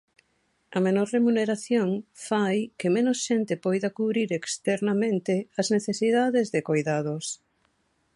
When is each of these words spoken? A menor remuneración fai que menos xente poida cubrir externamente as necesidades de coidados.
A 0.77 0.79
menor 0.85 1.07
remuneración 1.17 1.89
fai 2.27 2.57
que 2.79 2.93
menos 2.95 3.17
xente 3.27 3.53
poida 3.65 3.93
cubrir 3.97 4.29
externamente 4.39 5.33
as 5.61 5.67
necesidades 5.75 6.45
de 6.53 6.59
coidados. 6.69 7.25